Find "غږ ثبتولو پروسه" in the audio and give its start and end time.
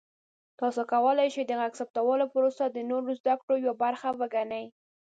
1.59-2.65